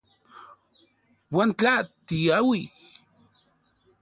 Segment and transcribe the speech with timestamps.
[1.35, 1.75] ¿Uan tla
[2.07, 2.65] tiauij...?